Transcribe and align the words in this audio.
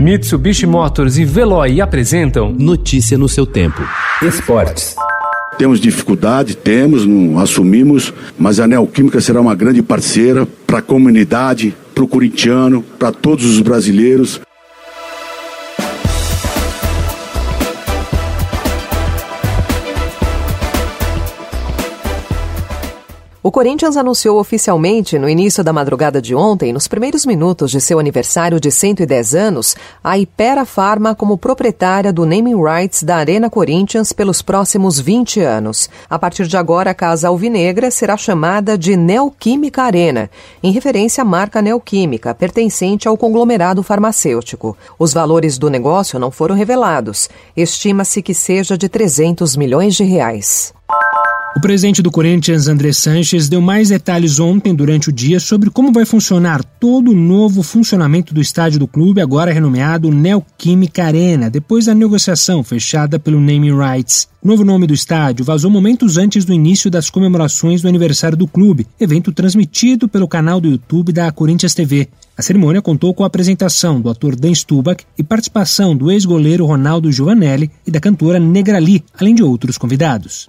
Mitsubishi 0.00 0.66
Motors 0.66 1.18
e 1.18 1.26
Veloy 1.26 1.78
apresentam 1.78 2.54
Notícia 2.58 3.18
no 3.18 3.28
seu 3.28 3.44
tempo. 3.44 3.82
Esportes. 4.22 4.96
Temos 5.58 5.78
dificuldade, 5.78 6.56
temos, 6.56 7.04
não 7.04 7.38
assumimos, 7.38 8.10
mas 8.38 8.58
a 8.58 8.66
Neoquímica 8.66 9.20
será 9.20 9.42
uma 9.42 9.54
grande 9.54 9.82
parceira 9.82 10.48
para 10.66 10.78
a 10.78 10.82
comunidade, 10.82 11.74
para 11.94 12.02
o 12.02 12.08
corintiano, 12.08 12.82
para 12.98 13.12
todos 13.12 13.44
os 13.44 13.60
brasileiros. 13.60 14.40
O 23.42 23.50
Corinthians 23.50 23.96
anunciou 23.96 24.38
oficialmente, 24.38 25.18
no 25.18 25.26
início 25.26 25.64
da 25.64 25.72
madrugada 25.72 26.20
de 26.20 26.34
ontem, 26.34 26.74
nos 26.74 26.86
primeiros 26.86 27.24
minutos 27.24 27.70
de 27.70 27.80
seu 27.80 27.98
aniversário 27.98 28.60
de 28.60 28.70
110 28.70 29.34
anos, 29.34 29.74
a 30.04 30.18
Ipera 30.18 30.66
Pharma 30.66 31.14
como 31.14 31.38
proprietária 31.38 32.12
do 32.12 32.26
naming 32.26 32.62
rights 32.62 33.02
da 33.02 33.16
Arena 33.16 33.48
Corinthians 33.48 34.12
pelos 34.12 34.42
próximos 34.42 35.00
20 35.00 35.40
anos. 35.40 35.88
A 36.10 36.18
partir 36.18 36.46
de 36.46 36.58
agora, 36.58 36.90
a 36.90 36.94
Casa 36.94 37.28
Alvinegra 37.28 37.90
será 37.90 38.14
chamada 38.14 38.76
de 38.76 38.94
Neoquímica 38.94 39.84
Arena, 39.84 40.30
em 40.62 40.70
referência 40.70 41.22
à 41.22 41.24
marca 41.24 41.62
Neoquímica, 41.62 42.34
pertencente 42.34 43.08
ao 43.08 43.16
conglomerado 43.16 43.82
farmacêutico. 43.82 44.76
Os 44.98 45.14
valores 45.14 45.56
do 45.56 45.70
negócio 45.70 46.18
não 46.18 46.30
foram 46.30 46.54
revelados. 46.54 47.30
Estima-se 47.56 48.20
que 48.20 48.34
seja 48.34 48.76
de 48.76 48.86
300 48.86 49.56
milhões 49.56 49.94
de 49.94 50.04
reais. 50.04 50.74
O 51.56 51.60
presidente 51.60 52.00
do 52.00 52.12
Corinthians, 52.12 52.68
André 52.68 52.92
Sanches, 52.92 53.48
deu 53.48 53.60
mais 53.60 53.88
detalhes 53.88 54.38
ontem 54.38 54.72
durante 54.72 55.08
o 55.08 55.12
dia 55.12 55.40
sobre 55.40 55.68
como 55.68 55.92
vai 55.92 56.04
funcionar 56.04 56.62
todo 56.62 57.10
o 57.10 57.14
novo 57.14 57.64
funcionamento 57.64 58.32
do 58.32 58.40
estádio 58.40 58.78
do 58.78 58.86
clube, 58.86 59.20
agora 59.20 59.52
renomeado 59.52 60.12
Neoquímica 60.12 61.04
Arena, 61.04 61.50
depois 61.50 61.86
da 61.86 61.94
negociação 61.94 62.62
fechada 62.62 63.18
pelo 63.18 63.40
Naming 63.40 63.76
Rights. 63.76 64.28
O 64.40 64.46
novo 64.46 64.64
nome 64.64 64.86
do 64.86 64.94
estádio 64.94 65.44
vazou 65.44 65.70
momentos 65.70 66.16
antes 66.16 66.44
do 66.44 66.52
início 66.52 66.88
das 66.88 67.10
comemorações 67.10 67.82
do 67.82 67.88
aniversário 67.88 68.38
do 68.38 68.46
clube, 68.46 68.86
evento 68.98 69.32
transmitido 69.32 70.08
pelo 70.08 70.28
canal 70.28 70.60
do 70.60 70.68
YouTube 70.68 71.12
da 71.12 71.32
Corinthians 71.32 71.74
TV. 71.74 72.08
A 72.38 72.42
cerimônia 72.42 72.80
contou 72.80 73.12
com 73.12 73.24
a 73.24 73.26
apresentação 73.26 74.00
do 74.00 74.08
ator 74.08 74.36
Dan 74.36 74.54
Stubach 74.54 75.04
e 75.18 75.22
participação 75.24 75.96
do 75.96 76.12
ex-goleiro 76.12 76.64
Ronaldo 76.64 77.10
Giovanelli 77.10 77.70
e 77.84 77.90
da 77.90 78.00
cantora 78.00 78.38
Negrali, 78.38 79.04
além 79.18 79.34
de 79.34 79.42
outros 79.42 79.76
convidados. 79.76 80.48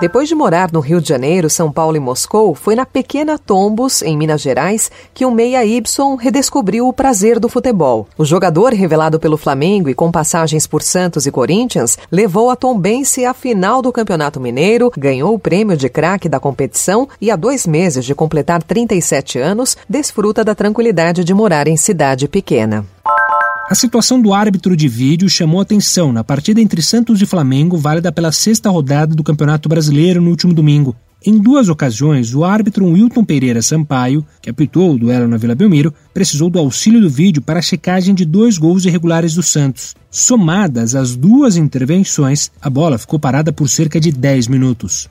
Depois 0.00 0.28
de 0.28 0.34
morar 0.34 0.72
no 0.72 0.80
Rio 0.80 1.00
de 1.00 1.08
Janeiro, 1.08 1.48
São 1.48 1.70
Paulo 1.70 1.96
e 1.96 2.00
Moscou, 2.00 2.54
foi 2.54 2.74
na 2.74 2.84
pequena 2.84 3.38
Tombos, 3.38 4.02
em 4.02 4.16
Minas 4.16 4.40
Gerais, 4.40 4.90
que 5.14 5.24
o 5.24 5.30
meia 5.30 5.64
Y 5.64 5.80
redescobriu 6.18 6.88
o 6.88 6.92
prazer 6.92 7.38
do 7.38 7.48
futebol. 7.48 8.08
O 8.18 8.24
jogador, 8.24 8.72
revelado 8.72 9.20
pelo 9.20 9.36
Flamengo 9.36 9.88
e 9.88 9.94
com 9.94 10.10
passagens 10.10 10.66
por 10.66 10.82
Santos 10.82 11.26
e 11.26 11.30
Corinthians, 11.30 11.96
levou 12.10 12.50
a 12.50 12.56
Tombense 12.56 13.24
à 13.24 13.32
final 13.32 13.80
do 13.80 13.92
Campeonato 13.92 14.40
Mineiro, 14.40 14.90
ganhou 14.96 15.34
o 15.34 15.38
prêmio 15.38 15.76
de 15.76 15.88
craque 15.88 16.28
da 16.28 16.40
competição 16.40 17.08
e, 17.20 17.30
há 17.30 17.36
dois 17.36 17.66
meses 17.66 18.04
de 18.04 18.14
completar 18.14 18.62
37 18.62 19.38
anos, 19.38 19.76
desfruta 19.88 20.44
da 20.44 20.54
tranquilidade 20.54 21.22
de 21.22 21.32
morar 21.32 21.68
em 21.68 21.76
cidade 21.76 22.26
pequena. 22.26 22.84
A 23.72 23.74
situação 23.74 24.20
do 24.20 24.34
árbitro 24.34 24.76
de 24.76 24.86
vídeo 24.86 25.30
chamou 25.30 25.58
atenção 25.58 26.12
na 26.12 26.22
partida 26.22 26.60
entre 26.60 26.82
Santos 26.82 27.22
e 27.22 27.24
Flamengo, 27.24 27.78
válida 27.78 28.12
pela 28.12 28.30
sexta 28.30 28.68
rodada 28.68 29.14
do 29.14 29.24
Campeonato 29.24 29.66
Brasileiro 29.66 30.20
no 30.20 30.28
último 30.28 30.52
domingo. 30.52 30.94
Em 31.24 31.38
duas 31.38 31.70
ocasiões, 31.70 32.34
o 32.34 32.44
árbitro 32.44 32.84
Wilton 32.84 33.24
Pereira 33.24 33.62
Sampaio, 33.62 34.26
que 34.42 34.50
apitou 34.50 34.92
o 34.92 34.98
duelo 34.98 35.26
na 35.26 35.38
Vila 35.38 35.54
Belmiro, 35.54 35.94
precisou 36.12 36.50
do 36.50 36.58
auxílio 36.58 37.00
do 37.00 37.08
vídeo 37.08 37.40
para 37.40 37.60
a 37.60 37.62
checagem 37.62 38.14
de 38.14 38.26
dois 38.26 38.58
gols 38.58 38.84
irregulares 38.84 39.34
do 39.34 39.42
Santos. 39.42 39.94
Somadas 40.10 40.94
as 40.94 41.16
duas 41.16 41.56
intervenções, 41.56 42.50
a 42.60 42.68
bola 42.68 42.98
ficou 42.98 43.18
parada 43.18 43.54
por 43.54 43.70
cerca 43.70 43.98
de 43.98 44.12
10 44.12 44.48
minutos. 44.48 45.08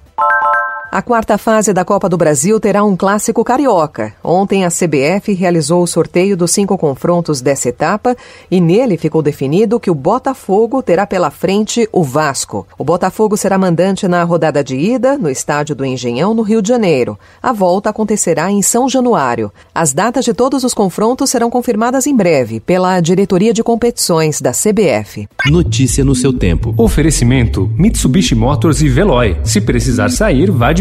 A 0.94 1.02
quarta 1.02 1.38
fase 1.38 1.72
da 1.72 1.85
Copa 1.85 2.09
do 2.09 2.18
Brasil 2.18 2.59
terá 2.59 2.84
um 2.84 2.97
clássico 2.97 3.46
carioca. 3.46 4.13
Ontem 4.22 4.66
a 4.66 4.68
CBF 4.68 5.31
realizou 5.34 5.81
o 5.81 5.88
sorteio 5.88 6.35
dos 6.35 6.52
cinco 6.52 6.78
confrontos 6.78 7.40
dessa 7.40 7.69
etapa 7.69 8.13
e 8.52 8.59
nele 8.59 8.97
ficou 8.97 9.22
definido 9.22 9.79
que 9.79 9.90
o 9.90 9.96
Botafogo 9.96 10.84
terá 10.84 11.07
pela 11.07 11.31
frente 11.31 11.88
o 11.94 12.03
Vasco. 12.03 12.68
O 12.78 12.84
Botafogo 12.84 13.38
será 13.38 13.57
mandante 13.57 14.06
na 14.06 14.22
rodada 14.25 14.62
de 14.62 14.75
ida, 14.75 15.18
no 15.18 15.29
estádio 15.29 15.74
do 15.78 15.85
Engenhão, 15.85 16.34
no 16.34 16.41
Rio 16.41 16.62
de 16.62 16.68
Janeiro. 16.68 17.18
A 17.41 17.53
volta 17.53 17.90
acontecerá 17.90 18.52
em 18.52 18.62
São 18.62 18.90
Januário. 18.90 19.50
As 19.73 19.94
datas 19.94 20.25
de 20.25 20.34
todos 20.34 20.66
os 20.66 20.73
confrontos 20.73 21.29
serão 21.29 21.50
confirmadas 21.50 22.06
em 22.06 22.13
breve 22.13 22.59
pela 22.59 23.00
Diretoria 23.00 23.53
de 23.53 23.63
Competições 23.63 24.41
da 24.41 24.52
CBF. 24.52 25.25
Notícia 25.46 26.03
no 26.03 26.13
seu 26.13 26.34
tempo. 26.34 26.73
Oferecimento: 26.75 27.72
Mitsubishi 27.78 28.35
Motors 28.35 28.81
e 28.81 28.90
Veloy. 28.90 29.38
Se 29.46 29.62
precisar 29.62 30.09
sair, 30.09 30.52
vá 30.52 30.73
de 30.73 30.81